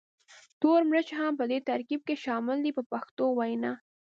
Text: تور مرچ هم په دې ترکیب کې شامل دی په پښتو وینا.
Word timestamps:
تور 0.59 0.81
مرچ 0.91 1.07
هم 1.19 1.31
په 1.39 1.45
دې 1.51 1.59
ترکیب 1.69 2.01
کې 2.07 2.15
شامل 2.23 2.57
دی 2.65 2.71
په 2.77 2.83
پښتو 2.91 3.25
وینا. 3.37 3.71